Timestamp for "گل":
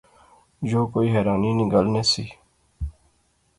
1.73-1.85